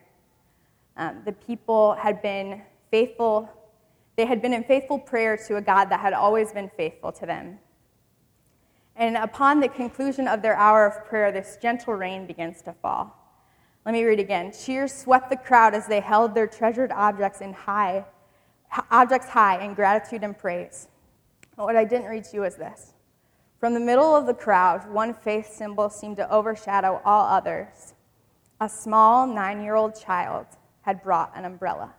Um, 0.98 1.22
the 1.24 1.32
people 1.32 1.94
had 1.94 2.22
been 2.22 2.62
faithful, 2.90 3.50
they 4.18 4.26
had 4.26 4.42
been 4.42 4.52
in 4.52 4.66
faithful 4.66 5.00
prayer 5.00 5.38
to 5.48 5.56
a 5.56 5.62
God 5.62 5.86
that 5.92 6.02
had 6.02 6.12
always 6.12 6.52
been 6.52 6.70
faithful 6.76 7.14
to 7.14 7.26
them. 7.26 7.58
And 8.98 9.16
upon 9.16 9.62
the 9.62 9.70
conclusion 9.70 10.28
of 10.28 10.42
their 10.42 10.58
hour 10.58 10.86
of 10.86 11.06
prayer, 11.06 11.32
this 11.32 11.58
gentle 11.62 11.94
rain 11.94 12.28
begins 12.28 12.62
to 12.64 12.74
fall. 12.74 13.21
Let 13.86 13.94
me 13.94 14.04
read 14.04 14.20
again. 14.20 14.52
Cheers 14.52 14.94
swept 14.94 15.30
the 15.30 15.38
crowd 15.38 15.74
as 15.74 15.88
they 15.88 16.00
held 16.00 16.36
their 16.36 16.46
treasured 16.46 16.92
objects 16.92 17.42
in 17.42 17.54
high, 17.54 18.06
objects 18.92 19.28
high 19.28 19.64
in 19.64 19.74
gratitude 19.74 20.24
and 20.24 20.38
praise. 20.38 20.88
But 21.58 21.66
what 21.66 21.76
I 21.76 21.84
didn't 21.84 22.08
read 22.08 22.24
to 22.26 22.38
you 22.38 22.44
is 22.44 22.56
this. 22.56 22.94
From 23.60 23.74
the 23.74 23.80
middle 23.80 24.16
of 24.16 24.28
the 24.28 24.34
crowd, 24.34 24.92
one 24.92 25.14
faith 25.14 25.52
symbol 25.52 25.90
seemed 25.90 26.18
to 26.18 26.32
overshadow 26.32 27.02
all 27.04 27.26
others. 27.26 27.94
A 28.60 28.70
small 28.70 29.26
nine 29.26 29.64
year 29.64 29.76
old 29.76 30.00
child 30.00 30.46
had 30.82 31.02
brought 31.02 31.32
an 31.36 31.46
umbrella. 31.46 31.94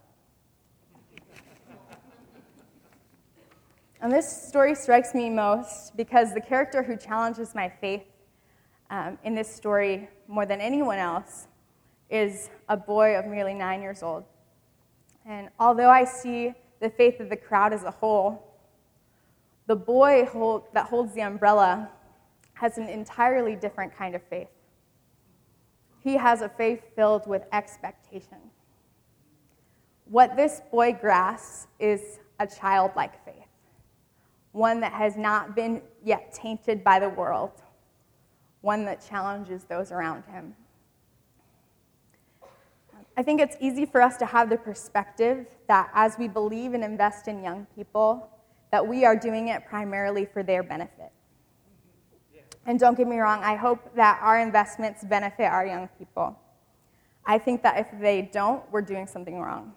And 4.00 4.12
this 4.12 4.48
story 4.48 4.74
strikes 4.74 5.14
me 5.14 5.30
most 5.30 5.96
because 5.96 6.34
the 6.34 6.40
character 6.40 6.82
who 6.82 6.96
challenges 6.96 7.54
my 7.54 7.68
faith 7.68 8.02
um, 8.90 9.16
in 9.22 9.34
this 9.34 9.52
story 9.52 10.08
more 10.26 10.44
than 10.44 10.60
anyone 10.60 10.98
else 10.98 11.46
is 12.12 12.50
a 12.69 12.76
boy 12.76 13.16
of 13.19 13.26
merely 13.26 13.54
nine 13.54 13.81
years 13.81 14.02
old. 14.02 14.25
And 15.25 15.49
although 15.59 15.88
I 15.88 16.04
see 16.04 16.52
the 16.81 16.90
faith 16.90 17.19
of 17.21 17.31
the 17.31 17.37
crowd 17.37 17.73
as 17.73 17.85
a 17.85 17.90
whole, 17.90 18.52
the 19.66 19.76
boy 19.76 20.26
hold, 20.26 20.64
that 20.75 20.87
holds 20.87 21.14
the 21.14 21.23
umbrella 21.23 21.88
has 22.54 22.76
an 22.76 22.88
entirely 22.88 23.57
different 23.57 23.97
kind 23.97 24.14
of 24.14 24.23
faith. 24.25 24.49
He 26.00 26.16
has 26.16 26.42
a 26.42 26.49
faith 26.50 26.83
filled 26.95 27.26
with 27.26 27.45
expectation. 27.52 28.38
What 30.04 30.37
this 30.37 30.61
boy 30.71 30.92
grasps 31.00 31.69
is 31.78 32.19
a 32.38 32.47
childlike 32.47 33.25
faith, 33.25 33.49
one 34.50 34.81
that 34.81 34.92
has 34.92 35.16
not 35.16 35.57
been 35.57 35.81
yet 36.04 36.35
tainted 36.35 36.85
by 36.85 36.99
the 36.99 37.09
world, 37.09 37.62
one 38.61 38.85
that 38.85 39.07
challenges 39.09 39.64
those 39.64 39.90
around 39.92 40.25
him. 40.26 40.54
I 43.16 43.23
think 43.23 43.40
it's 43.40 43.57
easy 43.61 43.85
for 43.85 44.00
us 44.00 44.16
to 44.19 44.26
have 44.26 44.49
the 44.49 44.57
perspective 44.57 45.47
that 45.69 45.90
as 45.95 46.16
we 46.19 46.28
believe 46.28 46.75
and 46.75 46.83
invest 46.83 47.28
in 47.28 47.42
young 47.42 47.66
people, 47.75 48.28
that 48.71 48.87
we 48.87 49.04
are 49.04 49.14
doing 49.14 49.49
it 49.49 49.66
primarily 49.66 50.25
for 50.25 50.42
their 50.42 50.62
benefit. 50.62 51.12
And 52.64 52.78
don't 52.78 52.97
get 52.97 53.07
me 53.07 53.19
wrong, 53.19 53.42
I 53.42 53.57
hope 53.57 53.95
that 53.97 54.21
our 54.23 54.38
investments 54.38 55.04
benefit 55.04 55.45
our 55.45 55.66
young 55.66 55.88
people. 55.99 56.38
I 57.26 57.38
think 57.38 57.62
that 57.62 57.78
if 57.78 58.00
they 58.00 58.23
don't, 58.23 58.62
we're 58.71 58.83
doing 58.83 59.07
something 59.07 59.40
wrong. 59.40 59.73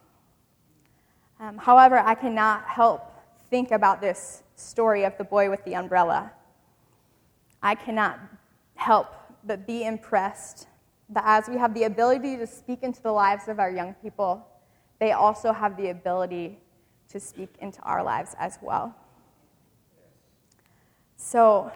Um, 1.40 1.58
however, 1.58 1.98
I 2.00 2.16
cannot 2.16 2.66
help 2.66 3.12
think 3.50 3.72
about 3.72 4.02
this 4.02 4.44
story 4.56 5.04
of 5.04 5.18
the 5.18 5.24
boy 5.24 5.50
with 5.50 5.64
the 5.66 5.76
umbrella. 5.76 6.32
I 7.62 7.76
cannot 7.76 8.20
help 8.76 9.14
but 9.44 9.68
be 9.68 9.84
impressed 9.84 10.68
that 11.10 11.24
as 11.26 11.48
we 11.48 11.58
have 11.58 11.74
the 11.74 11.84
ability 11.84 12.38
to 12.38 12.48
speak 12.48 12.84
into 12.84 13.02
the 13.02 13.12
lives 13.12 13.48
of 13.48 13.60
our 13.60 13.70
young 13.70 13.94
people, 13.96 14.46
they 15.00 15.12
also 15.12 15.52
have 15.52 15.78
the 15.78 15.90
ability 15.90 16.60
to 17.10 17.20
speak 17.20 17.50
into 17.60 17.82
our 17.82 18.04
lives 18.04 18.36
as 18.40 18.58
well. 18.62 18.96
So, 21.16 21.72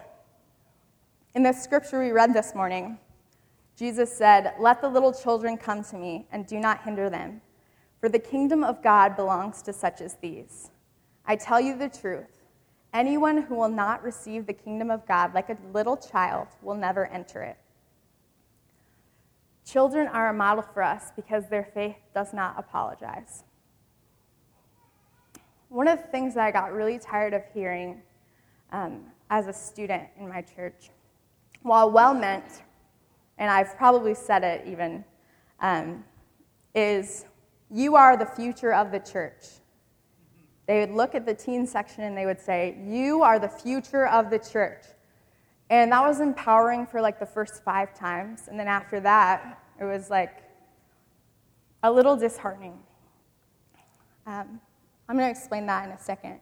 in 1.34 1.42
the 1.42 1.52
scripture 1.52 2.00
we 2.00 2.10
read 2.10 2.34
this 2.34 2.54
morning, 2.54 2.98
Jesus 3.76 4.12
said, 4.12 4.54
Let 4.58 4.80
the 4.80 4.88
little 4.88 5.12
children 5.12 5.56
come 5.56 5.84
to 5.84 5.96
me, 5.96 6.26
and 6.32 6.46
do 6.46 6.58
not 6.58 6.82
hinder 6.82 7.08
them, 7.08 7.40
for 8.00 8.08
the 8.08 8.18
kingdom 8.18 8.64
of 8.64 8.82
God 8.82 9.16
belongs 9.16 9.62
to 9.62 9.72
such 9.72 10.00
as 10.00 10.16
these. 10.16 10.70
I 11.24 11.36
tell 11.36 11.60
you 11.60 11.76
the 11.76 11.88
truth. 11.88 12.26
Anyone 12.92 13.42
who 13.42 13.54
will 13.54 13.68
not 13.68 14.02
receive 14.02 14.46
the 14.46 14.52
kingdom 14.52 14.90
of 14.90 15.06
God 15.06 15.32
like 15.32 15.48
a 15.48 15.56
little 15.72 15.96
child 15.96 16.48
will 16.60 16.74
never 16.74 17.06
enter 17.06 17.42
it. 17.42 17.56
Children 19.70 20.08
are 20.08 20.30
a 20.30 20.34
model 20.34 20.64
for 20.74 20.82
us 20.82 21.12
because 21.14 21.48
their 21.48 21.62
faith 21.62 21.94
does 22.12 22.32
not 22.32 22.56
apologize. 22.58 23.44
One 25.68 25.86
of 25.86 25.98
the 25.98 26.08
things 26.08 26.34
that 26.34 26.44
I 26.44 26.50
got 26.50 26.72
really 26.72 26.98
tired 26.98 27.34
of 27.34 27.42
hearing 27.54 28.02
um, 28.72 29.04
as 29.30 29.46
a 29.46 29.52
student 29.52 30.08
in 30.18 30.28
my 30.28 30.42
church 30.42 30.90
while 31.62 31.88
well 31.88 32.14
meant, 32.14 32.62
and 33.38 33.48
I've 33.48 33.76
probably 33.76 34.12
said 34.12 34.42
it 34.42 34.66
even, 34.66 35.04
um, 35.60 36.02
is 36.74 37.26
you 37.70 37.94
are 37.94 38.16
the 38.16 38.26
future 38.26 38.74
of 38.74 38.90
the 38.90 38.98
church. 38.98 39.44
They 40.66 40.80
would 40.80 40.90
look 40.90 41.14
at 41.14 41.24
the 41.24 41.34
teen 41.34 41.64
section 41.64 42.02
and 42.02 42.16
they 42.16 42.26
would 42.26 42.40
say, 42.40 42.76
You 42.84 43.22
are 43.22 43.38
the 43.38 43.48
future 43.48 44.08
of 44.08 44.30
the 44.30 44.38
church. 44.40 44.82
And 45.70 45.92
that 45.92 46.02
was 46.02 46.18
empowering 46.18 46.86
for 46.86 47.00
like 47.00 47.20
the 47.20 47.26
first 47.26 47.62
five 47.62 47.94
times. 47.94 48.48
And 48.48 48.58
then 48.58 48.66
after 48.66 48.98
that, 49.00 49.59
it 49.80 49.84
was 49.84 50.10
like 50.10 50.42
a 51.82 51.90
little 51.90 52.16
disheartening. 52.16 52.78
Um, 54.26 54.60
I'm 55.08 55.16
going 55.16 55.26
to 55.26 55.38
explain 55.38 55.66
that 55.66 55.86
in 55.86 55.90
a 55.92 55.98
second. 55.98 56.40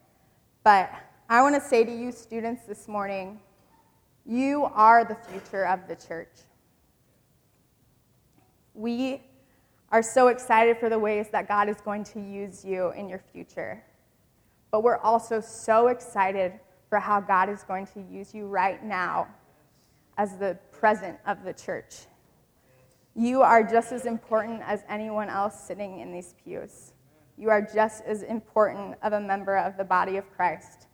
But 0.64 0.92
I 1.30 1.40
want 1.40 1.54
to 1.54 1.60
say 1.60 1.84
to 1.84 1.90
you, 1.94 2.10
students, 2.10 2.66
this 2.66 2.88
morning 2.88 3.38
you 4.26 4.64
are 4.74 5.04
the 5.04 5.14
future 5.14 5.66
of 5.66 5.86
the 5.88 5.96
church. 5.96 6.32
We 8.74 9.22
are 9.90 10.02
so 10.02 10.28
excited 10.28 10.76
for 10.78 10.90
the 10.90 10.98
ways 10.98 11.28
that 11.32 11.48
God 11.48 11.68
is 11.68 11.80
going 11.80 12.04
to 12.04 12.20
use 12.20 12.64
you 12.64 12.90
in 12.90 13.08
your 13.08 13.22
future. 13.32 13.82
But 14.70 14.82
we're 14.82 14.98
also 14.98 15.40
so 15.40 15.88
excited 15.88 16.52
for 16.90 16.98
how 16.98 17.20
God 17.20 17.48
is 17.48 17.62
going 17.62 17.86
to 17.86 18.00
use 18.10 18.34
you 18.34 18.46
right 18.46 18.84
now 18.84 19.28
as 20.18 20.36
the 20.36 20.58
present 20.72 21.16
of 21.26 21.44
the 21.44 21.52
church. 21.52 21.94
You 23.18 23.42
are 23.42 23.64
just 23.64 23.90
as 23.90 24.06
important 24.06 24.62
as 24.64 24.84
anyone 24.88 25.28
else 25.28 25.58
sitting 25.58 25.98
in 25.98 26.12
these 26.12 26.36
pews. 26.44 26.92
You 27.36 27.50
are 27.50 27.60
just 27.60 28.04
as 28.04 28.22
important 28.22 28.94
of 29.02 29.12
a 29.12 29.18
member 29.20 29.56
of 29.56 29.76
the 29.76 29.82
body 29.82 30.18
of 30.18 30.30
Christ 30.36 30.86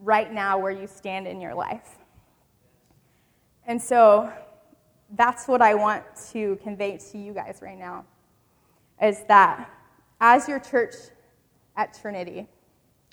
right 0.00 0.32
now 0.32 0.58
where 0.58 0.72
you 0.72 0.86
stand 0.86 1.26
in 1.26 1.38
your 1.38 1.54
life. 1.54 1.98
And 3.66 3.80
so 3.80 4.32
that's 5.16 5.46
what 5.46 5.60
I 5.60 5.74
want 5.74 6.02
to 6.32 6.58
convey 6.62 6.96
to 7.12 7.18
you 7.18 7.34
guys 7.34 7.58
right 7.60 7.78
now 7.78 8.06
is 9.02 9.22
that 9.28 9.70
as 10.22 10.48
your 10.48 10.58
church 10.58 10.94
at 11.76 11.92
Trinity, 12.00 12.48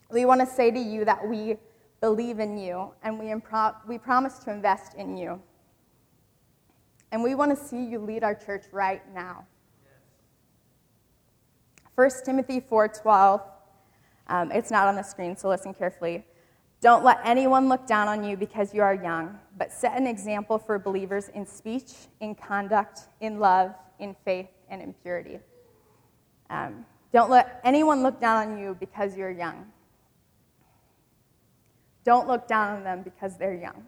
we 0.10 0.24
want 0.24 0.40
to 0.40 0.48
say 0.48 0.72
to 0.72 0.80
you 0.80 1.04
that 1.04 1.28
we 1.28 1.58
believe 2.00 2.40
in 2.40 2.58
you 2.58 2.94
and 3.04 3.20
we, 3.20 3.26
impro- 3.26 3.76
we 3.86 3.98
promise 3.98 4.40
to 4.40 4.54
invest 4.54 4.94
in 4.94 5.18
you. 5.18 5.42
And 7.16 7.24
we 7.24 7.34
want 7.34 7.58
to 7.58 7.66
see 7.66 7.82
you 7.82 8.00
lead 8.00 8.26
our 8.26 8.36
church 8.36 8.66
right 8.74 9.02
now. 9.14 9.46
1 11.96 12.10
Timothy 12.26 12.60
4:12 12.60 13.42
um, 14.28 14.52
it's 14.52 14.70
not 14.70 14.90
on 14.90 14.98
the 14.98 15.02
screen, 15.02 15.38
so 15.38 15.48
listen 15.48 15.74
carefully. 15.74 16.26
Don't 16.82 17.06
let 17.06 17.22
anyone 17.24 17.70
look 17.70 17.88
down 17.88 18.10
on 18.10 18.26
you 18.26 18.36
because 18.36 18.74
you 18.74 18.82
are 18.82 18.94
young, 18.94 19.40
but 19.58 19.72
set 19.72 19.96
an 19.98 20.08
example 20.08 20.60
for 20.60 20.78
believers 20.78 21.30
in 21.30 21.46
speech, 21.46 21.94
in 22.20 22.36
conduct, 22.36 23.04
in 23.22 23.40
love, 23.40 23.74
in 24.00 24.14
faith, 24.26 24.50
and 24.70 24.82
in 24.82 24.92
purity. 24.92 25.40
Um, 26.50 26.86
don't 27.14 27.30
let 27.30 27.62
anyone 27.64 28.04
look 28.04 28.20
down 28.20 28.50
on 28.50 28.58
you 28.58 28.76
because 28.78 29.16
you're 29.16 29.32
young. 29.32 29.72
Don't 32.04 32.28
look 32.28 32.46
down 32.46 32.76
on 32.76 32.84
them 32.84 33.04
because 33.04 33.38
they're 33.38 33.56
young. 33.56 33.86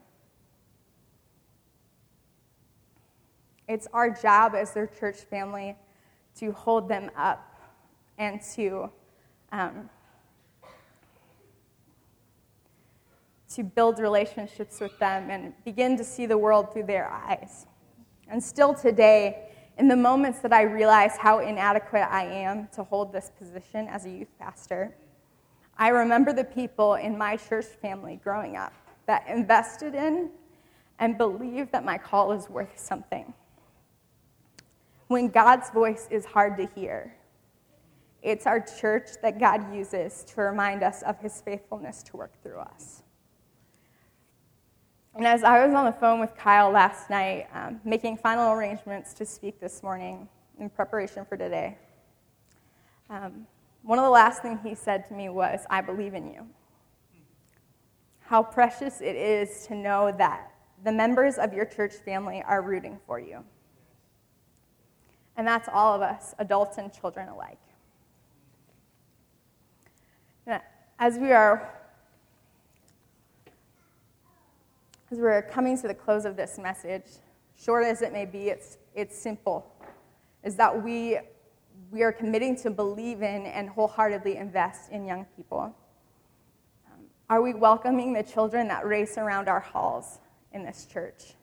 It's 3.68 3.88
our 3.94 4.10
job 4.10 4.54
as 4.56 4.74
their 4.74 4.88
church 4.88 5.18
family 5.18 5.76
to 6.40 6.52
hold 6.52 6.88
them 6.88 7.12
up 7.18 7.44
and 8.18 8.42
to 8.56 8.90
um, 9.52 9.90
to 13.58 13.64
build 13.64 14.00
relationships 14.00 14.80
with 14.80 14.98
them 15.00 15.30
and 15.30 15.54
begin 15.64 15.98
to 15.98 16.04
see 16.04 16.26
the 16.26 16.38
world 16.38 16.72
through 16.74 16.84
their 16.84 17.10
eyes. 17.10 17.66
And 18.28 18.44
still 18.44 18.74
today, 18.74 19.50
in 19.78 19.88
the 19.88 19.96
moments 19.96 20.40
that 20.40 20.52
I 20.52 20.64
realize 20.64 21.18
how 21.18 21.40
inadequate 21.40 22.08
I 22.10 22.26
am 22.26 22.68
to 22.74 22.84
hold 22.84 23.14
this 23.14 23.32
position 23.38 23.88
as 23.88 24.06
a 24.06 24.10
youth 24.10 24.28
pastor, 24.38 24.94
I 25.78 25.90
remember 25.90 26.34
the 26.34 26.44
people 26.44 26.96
in 26.96 27.18
my 27.18 27.38
church 27.38 27.66
family 27.66 28.20
growing 28.24 28.58
up 28.58 28.74
that 29.06 29.26
invested 29.28 29.96
in 29.96 30.30
and 31.00 31.18
believed 31.18 31.72
that 31.72 31.86
my 31.86 31.98
call 31.98 32.34
is 32.34 32.50
worth 32.50 32.78
something. 32.78 33.34
When 35.08 35.30
God's 35.30 35.70
voice 35.70 36.08
is 36.12 36.26
hard 36.26 36.58
to 36.58 36.68
hear, 36.76 37.16
it's 38.22 38.46
our 38.46 38.60
church 38.60 39.10
that 39.22 39.40
God 39.40 39.74
uses 39.74 40.26
to 40.26 40.42
remind 40.42 40.84
us 40.84 41.02
of 41.04 41.18
his 41.20 41.40
faithfulness 41.42 42.04
to 42.04 42.18
work 42.18 42.34
through 42.44 42.60
us. 42.60 43.04
And 45.16 45.26
as 45.26 45.44
I 45.44 45.66
was 45.66 45.74
on 45.74 45.86
the 45.86 45.92
phone 45.94 46.20
with 46.20 46.36
Kyle 46.36 46.70
last 46.70 47.10
night, 47.10 47.48
um, 47.54 47.80
making 47.84 48.18
final 48.18 48.54
arrangements 48.54 49.14
to 49.14 49.26
speak 49.26 49.60
this 49.60 49.82
morning 49.82 50.28
in 50.60 50.70
preparation 50.70 51.26
for 51.26 51.38
today, 51.38 51.78
um, 53.10 53.48
one 53.84 53.98
of 53.98 54.04
the 54.04 54.12
last 54.12 54.42
things 54.42 54.60
he 54.62 54.76
said 54.76 55.08
to 55.08 55.14
me 55.14 55.30
was, 55.30 55.62
I 55.70 55.82
believe 55.82 56.14
in 56.14 56.28
you. 56.28 56.46
How 58.20 58.44
precious 58.44 59.00
it 59.00 59.16
is 59.16 59.66
to 59.68 59.76
know 59.76 60.12
that 60.18 60.52
the 60.84 60.92
members 60.92 61.38
of 61.38 61.54
your 61.54 61.66
church 61.66 61.94
family 61.94 62.44
are 62.46 62.62
rooting 62.62 63.00
for 63.08 63.20
you. 63.20 63.44
And 65.38 65.48
that's 65.48 65.70
all 65.72 65.94
of 65.94 66.02
us, 66.02 66.34
adults 66.40 66.78
and 66.78 66.92
children 66.92 67.30
alike. 67.30 67.60
As 71.00 71.20
we 71.20 71.32
are 71.32 71.74
As 75.10 75.20
we're 75.20 75.42
coming 75.42 75.78
to 75.78 75.88
the 75.88 75.94
close 75.94 76.26
of 76.26 76.36
this 76.36 76.58
message, 76.58 77.06
short 77.58 77.86
as 77.86 78.02
it 78.02 78.12
may 78.12 78.26
be, 78.26 78.50
it's, 78.50 78.78
it's 78.94 79.18
simple. 79.18 79.72
Is 80.44 80.58
that 80.58 80.84
we, 80.84 81.18
we 81.92 82.04
are 82.04 82.12
committing 82.12 82.58
to 82.58 82.70
believe 82.70 83.22
in 83.22 83.46
and 83.46 83.70
wholeheartedly 83.70 84.36
invest 84.36 84.92
in 84.92 85.06
young 85.06 85.26
people. 85.38 85.74
Um, 86.88 87.06
are 87.30 87.42
we 87.42 87.54
welcoming 87.54 88.12
the 88.12 88.24
children 88.24 88.68
that 88.68 88.86
race 88.86 89.18
around 89.18 89.48
our 89.48 89.62
halls 89.62 90.20
in 90.52 90.66
this 90.66 90.86
church? 90.92 91.36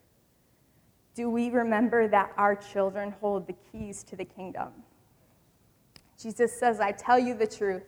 Do 1.15 1.31
we 1.31 1.51
remember 1.51 2.09
that 2.09 2.33
our 2.37 2.57
children 2.57 3.15
hold 3.21 3.47
the 3.47 3.55
keys 3.71 4.03
to 4.05 4.17
the 4.17 4.25
kingdom? 4.25 4.69
Jesus 6.21 6.59
says, 6.59 6.81
I 6.81 6.93
tell 6.93 7.19
you 7.19 7.35
the 7.35 7.47
truth. 7.47 7.85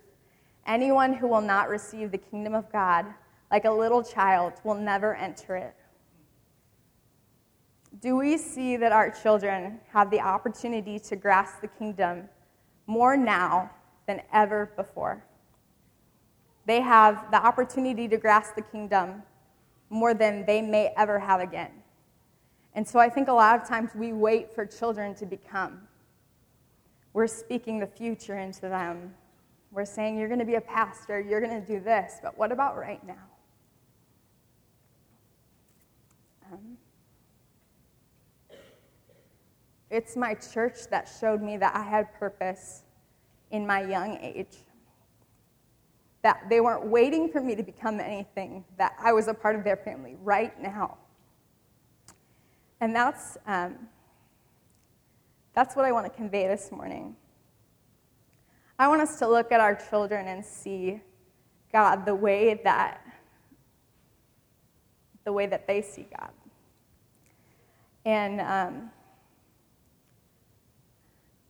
Anyone 0.67 1.15
who 1.15 1.29
will 1.29 1.41
not 1.41 1.69
receive 1.69 2.11
the 2.11 2.19
kingdom 2.19 2.55
of 2.55 2.71
God 2.71 3.07
like 3.51 3.65
a 3.65 3.71
little 3.71 4.03
child 4.03 4.55
will 4.65 4.75
never 4.75 5.15
enter 5.15 5.57
it. 5.57 5.75
do 8.01 8.17
we 8.17 8.37
see 8.37 8.77
that 8.77 8.93
our 8.93 9.11
children 9.11 9.81
have 9.93 10.11
the 10.11 10.21
opportunity 10.21 10.99
to 10.99 11.17
grasp 11.17 11.61
the 11.61 11.69
kingdom 11.69 12.29
more 12.87 13.17
now 13.17 13.71
than 14.07 14.21
ever 14.33 14.73
before? 14.77 15.25
They 16.67 16.81
have 16.81 17.31
the 17.31 17.45
opportunity 17.45 18.09
to 18.09 18.17
grasp 18.17 18.55
the 18.55 18.63
kingdom 18.63 19.23
more 19.89 20.15
than 20.15 20.45
they 20.45 20.61
may 20.61 20.93
ever 20.97 21.19
have 21.19 21.41
again. 21.41 21.71
And 22.77 22.87
so 22.87 22.99
I 22.99 23.09
think 23.09 23.29
a 23.29 23.33
lot 23.33 23.61
of 23.61 23.67
times 23.67 23.93
we 23.95 24.13
wait 24.13 24.55
for 24.55 24.67
children 24.67 25.15
to 25.15 25.25
become. 25.25 25.81
We're 27.15 27.27
speaking 27.27 27.81
the 27.81 27.87
future 27.87 28.39
into 28.39 28.69
them. 28.69 29.15
We're 29.73 29.87
saying, 29.87 30.19
You're 30.19 30.29
going 30.29 30.41
to 30.41 30.45
be 30.47 30.57
a 30.57 30.61
pastor, 30.61 31.19
you're 31.19 31.41
going 31.41 31.59
to 31.59 31.67
do 31.67 31.81
this, 31.81 32.19
but 32.23 32.37
what 32.37 32.53
about 32.53 32.77
right 32.77 33.05
now? 33.07 33.15
Um, 36.53 36.77
it's 39.91 40.15
my 40.15 40.35
church 40.35 40.87
that 40.91 41.11
showed 41.19 41.41
me 41.41 41.57
that 41.57 41.75
I 41.75 41.83
had 41.83 42.13
purpose 42.19 42.83
in 43.53 43.67
my 43.67 43.83
young 43.85 44.19
age. 44.21 44.59
That 46.23 46.43
they 46.51 46.61
weren't 46.61 46.87
waiting 46.87 47.33
for 47.33 47.41
me 47.41 47.55
to 47.55 47.63
become 47.63 48.01
anything, 48.01 48.67
that 48.77 48.95
I 49.01 49.15
was 49.15 49.29
a 49.29 49.35
part 49.35 49.57
of 49.57 49.65
their 49.65 49.77
family 49.77 50.17
right 50.23 50.61
now. 50.61 50.99
And 52.81 52.95
that's, 52.95 53.39
um, 53.47 53.77
that's 55.55 55.75
what 55.75 55.85
I 55.85 55.93
want 55.93 56.07
to 56.07 56.11
convey 56.11 56.47
this 56.47 56.71
morning. 56.71 57.17
I 58.79 58.89
want 58.89 59.01
us 59.01 59.19
to 59.21 59.29
look 59.29 59.53
at 59.53 59.61
our 59.61 59.75
children 59.75 60.29
and 60.29 60.45
see 60.45 61.01
God 61.73 62.05
the 62.05 62.15
way 62.15 62.61
that 62.65 63.01
the 65.25 65.33
way 65.33 65.47
that 65.47 65.67
they 65.67 65.83
see 65.83 66.07
God. 66.17 66.31
And 68.05 68.41
um, 68.41 68.91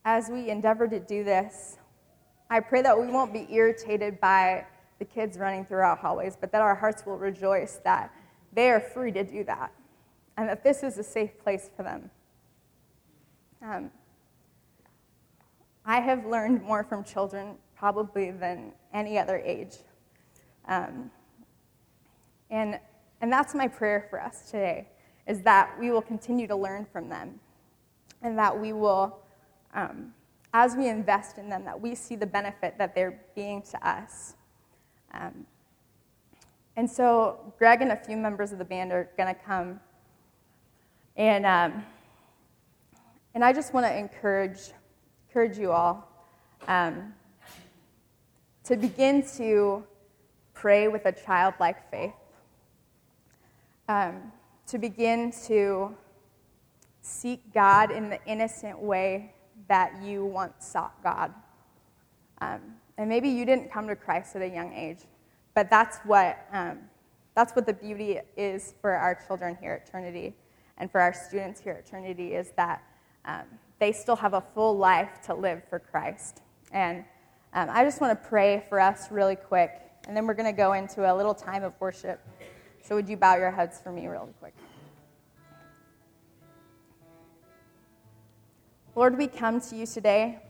as 0.04 0.30
we 0.30 0.48
endeavor 0.48 0.88
to 0.88 0.98
do 0.98 1.24
this, 1.24 1.76
I 2.48 2.60
pray 2.60 2.80
that 2.80 2.98
we 2.98 3.08
won't 3.08 3.34
be 3.34 3.46
irritated 3.50 4.18
by 4.18 4.64
the 4.98 5.04
kids 5.04 5.36
running 5.36 5.66
through 5.66 5.80
our 5.80 5.94
hallways, 5.94 6.38
but 6.40 6.52
that 6.52 6.62
our 6.62 6.74
hearts 6.74 7.04
will 7.04 7.18
rejoice 7.18 7.80
that 7.84 8.10
they 8.54 8.70
are 8.70 8.80
free 8.80 9.12
to 9.12 9.24
do 9.24 9.44
that 9.44 9.72
and 10.36 10.48
that 10.48 10.62
this 10.62 10.82
is 10.82 10.98
a 10.98 11.02
safe 11.02 11.38
place 11.42 11.70
for 11.76 11.82
them. 11.82 12.10
Um, 13.62 13.90
I 15.84 16.00
have 16.00 16.26
learned 16.26 16.62
more 16.62 16.84
from 16.84 17.04
children 17.04 17.56
probably 17.76 18.30
than 18.30 18.72
any 18.92 19.18
other 19.18 19.38
age. 19.38 19.76
Um, 20.68 21.10
and, 22.50 22.78
and 23.20 23.32
that's 23.32 23.54
my 23.54 23.68
prayer 23.68 24.06
for 24.10 24.20
us 24.20 24.50
today, 24.50 24.88
is 25.26 25.42
that 25.42 25.78
we 25.78 25.90
will 25.90 26.02
continue 26.02 26.46
to 26.46 26.56
learn 26.56 26.86
from 26.92 27.08
them 27.08 27.40
and 28.22 28.38
that 28.38 28.58
we 28.58 28.72
will 28.72 29.18
um, 29.74 30.12
as 30.52 30.74
we 30.74 30.88
invest 30.88 31.36
in 31.36 31.50
them, 31.50 31.64
that 31.66 31.78
we 31.78 31.94
see 31.94 32.16
the 32.16 32.26
benefit 32.26 32.78
that 32.78 32.94
they're 32.94 33.20
being 33.34 33.60
to 33.60 33.88
us. 33.88 34.36
Um, 35.12 35.46
and 36.76 36.90
so, 36.90 37.52
Greg 37.58 37.82
and 37.82 37.92
a 37.92 37.96
few 37.96 38.16
members 38.16 38.52
of 38.52 38.58
the 38.58 38.64
band 38.64 38.90
are 38.90 39.10
going 39.18 39.34
to 39.34 39.38
come. 39.38 39.80
And, 41.16 41.46
um, 41.46 41.82
and 43.34 43.42
I 43.42 43.54
just 43.54 43.72
want 43.72 43.86
to 43.86 43.96
encourage, 43.96 44.58
encourage 45.28 45.56
you 45.56 45.72
all 45.72 46.06
um, 46.68 47.14
to 48.64 48.76
begin 48.76 49.24
to 49.38 49.82
pray 50.52 50.88
with 50.88 51.06
a 51.06 51.12
childlike 51.12 51.90
faith, 51.90 52.12
um, 53.88 54.30
to 54.66 54.76
begin 54.76 55.32
to 55.46 55.96
seek 57.00 57.40
God 57.54 57.90
in 57.90 58.10
the 58.10 58.22
innocent 58.26 58.78
way 58.78 59.32
that 59.68 60.02
you 60.02 60.26
once 60.26 60.66
sought 60.66 61.02
God. 61.02 61.32
Um, 62.42 62.60
and 62.98 63.08
maybe 63.08 63.30
you 63.30 63.46
didn't 63.46 63.72
come 63.72 63.88
to 63.88 63.96
Christ 63.96 64.36
at 64.36 64.42
a 64.42 64.48
young 64.48 64.74
age, 64.74 64.98
but 65.54 65.70
that's 65.70 65.96
what, 66.04 66.46
um, 66.52 66.80
that's 67.34 67.54
what 67.56 67.64
the 67.64 67.72
beauty 67.72 68.18
is 68.36 68.74
for 68.82 68.92
our 68.92 69.18
children 69.26 69.56
here 69.62 69.72
at 69.72 69.90
Trinity 69.90 70.34
and 70.78 70.90
for 70.90 71.00
our 71.00 71.12
students 71.12 71.60
here 71.60 71.72
at 71.72 71.86
Trinity 71.86 72.34
is 72.34 72.50
that 72.56 72.82
um, 73.24 73.44
they 73.78 73.92
still 73.92 74.16
have 74.16 74.34
a 74.34 74.40
full 74.40 74.76
life 74.76 75.20
to 75.26 75.34
live 75.34 75.62
for 75.68 75.78
Christ. 75.78 76.42
And 76.72 77.04
um, 77.52 77.68
I 77.70 77.84
just 77.84 78.00
want 78.00 78.20
to 78.20 78.28
pray 78.28 78.64
for 78.68 78.80
us 78.80 79.10
really 79.10 79.36
quick, 79.36 79.80
and 80.06 80.16
then 80.16 80.26
we're 80.26 80.34
going 80.34 80.52
to 80.52 80.56
go 80.56 80.74
into 80.74 81.10
a 81.10 81.14
little 81.14 81.34
time 81.34 81.64
of 81.64 81.72
worship. 81.80 82.20
So, 82.82 82.94
would 82.94 83.08
you 83.08 83.16
bow 83.16 83.36
your 83.36 83.50
heads 83.50 83.80
for 83.80 83.90
me 83.90 84.06
really 84.06 84.32
quick? 84.38 84.54
Lord, 88.94 89.18
we 89.18 89.26
come 89.26 89.60
to 89.60 89.76
you 89.76 89.86
today 89.86 90.40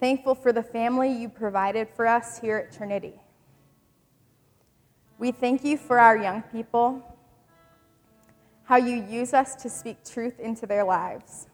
thankful 0.00 0.34
for 0.34 0.52
the 0.52 0.62
family 0.62 1.12
you 1.12 1.28
provided 1.28 1.88
for 1.88 2.06
us 2.06 2.38
here 2.38 2.56
at 2.56 2.72
Trinity. 2.72 3.14
We 5.18 5.32
thank 5.32 5.64
you 5.64 5.76
for 5.76 5.98
our 5.98 6.16
young 6.16 6.42
people, 6.42 7.02
how 8.68 8.76
you 8.76 9.02
use 9.08 9.32
us 9.32 9.54
to 9.54 9.70
speak 9.70 9.96
truth 10.04 10.38
into 10.38 10.66
their 10.66 10.84
lives. 10.84 11.48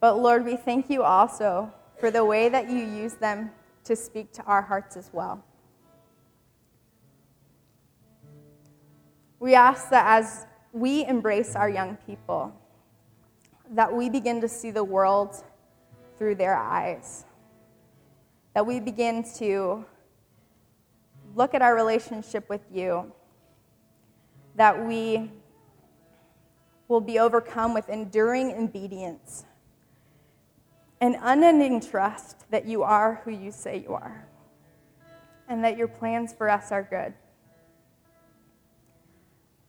But 0.00 0.18
Lord, 0.18 0.44
we 0.44 0.56
thank 0.56 0.90
you 0.90 1.04
also 1.04 1.72
for 2.00 2.10
the 2.10 2.24
way 2.24 2.48
that 2.48 2.68
you 2.68 2.78
use 2.78 3.14
them 3.14 3.52
to 3.84 3.94
speak 3.94 4.32
to 4.32 4.42
our 4.42 4.62
hearts 4.62 4.96
as 4.96 5.08
well. 5.12 5.44
We 9.38 9.54
ask 9.54 9.90
that 9.90 10.06
as 10.08 10.44
we 10.72 11.06
embrace 11.06 11.54
our 11.54 11.70
young 11.70 11.96
people, 12.04 12.52
that 13.70 13.92
we 13.92 14.10
begin 14.10 14.40
to 14.40 14.48
see 14.48 14.72
the 14.72 14.82
world 14.82 15.44
through 16.18 16.34
their 16.34 16.56
eyes. 16.56 17.24
That 18.54 18.66
we 18.66 18.80
begin 18.80 19.22
to 19.36 19.84
look 21.36 21.54
at 21.54 21.62
our 21.62 21.76
relationship 21.76 22.48
with 22.48 22.62
you. 22.72 23.12
That 24.56 24.84
we 24.84 25.30
will 26.88 27.00
be 27.00 27.18
overcome 27.18 27.74
with 27.74 27.88
enduring 27.88 28.52
obedience 28.52 29.44
and 31.00 31.16
unending 31.20 31.80
trust 31.80 32.50
that 32.50 32.66
you 32.66 32.82
are 32.82 33.20
who 33.24 33.30
you 33.30 33.50
say 33.50 33.82
you 33.82 33.94
are 33.94 34.26
and 35.48 35.62
that 35.62 35.76
your 35.76 35.88
plans 35.88 36.32
for 36.32 36.48
us 36.48 36.72
are 36.72 36.82
good. 36.82 37.12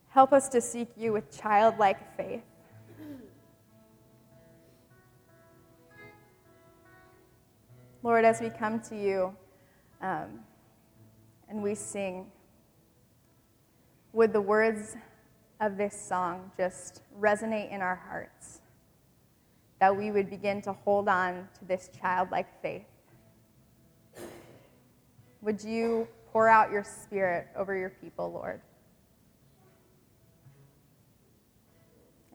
Help 0.10 0.34
us 0.34 0.50
to 0.50 0.62
seek 0.62 0.90
you 0.96 1.14
with 1.14 1.38
childlike 1.38 2.16
faith 2.16 2.44
Lord, 8.08 8.24
as 8.24 8.40
we 8.40 8.50
come 8.50 8.80
to 8.84 8.96
you 8.96 9.36
um, 10.02 10.40
and 11.50 11.62
we 11.62 11.76
sing, 11.76 12.26
would 14.18 14.34
the 14.34 14.42
words 14.42 14.96
of 15.62 15.78
this 15.78 15.96
song 15.96 16.52
just 16.58 17.02
resonate 17.22 17.72
in 17.72 17.82
our 17.82 17.96
hearts? 18.10 18.62
That 19.80 19.96
we 19.96 20.10
would 20.10 20.28
begin 20.28 20.60
to 20.64 20.74
hold 20.74 21.08
on 21.08 21.48
to 21.60 21.66
this 21.66 21.92
childlike 22.02 22.48
faith. 22.64 22.88
Would 25.42 25.64
you 25.64 26.08
pour 26.34 26.48
out 26.48 26.72
your 26.72 26.84
spirit 26.84 27.48
over 27.56 27.78
your 27.78 27.92
people, 27.92 28.32
Lord? 28.32 28.60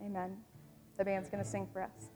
Amen. 0.01 0.37
The 0.99 1.05
band's 1.05 1.29
going 1.29 1.42
to 1.42 1.51
sing 1.51 1.66
for 1.73 1.83
us. 1.83 2.12